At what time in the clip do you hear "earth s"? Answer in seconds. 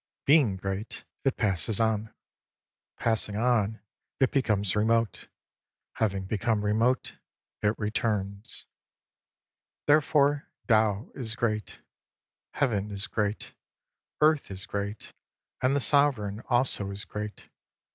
14.21-14.65